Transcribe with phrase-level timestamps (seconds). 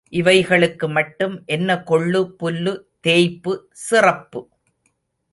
[0.09, 2.73] இவைகளுக்கு மட்டும் என்ன கொள்ளு, புல்லு,
[2.99, 3.53] தேய்ப்பு,
[3.71, 4.41] சிறப்பு!